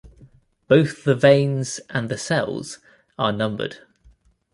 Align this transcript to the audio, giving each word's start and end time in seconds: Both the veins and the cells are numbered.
Both 0.67 1.03
the 1.03 1.13
veins 1.13 1.79
and 1.91 2.09
the 2.09 2.17
cells 2.17 2.79
are 3.19 3.31
numbered. 3.31 3.85